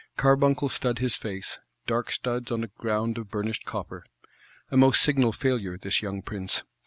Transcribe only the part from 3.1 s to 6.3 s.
of burnished copper. A most signal failure, this young